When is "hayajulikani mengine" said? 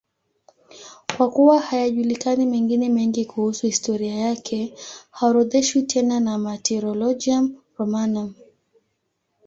1.59-2.89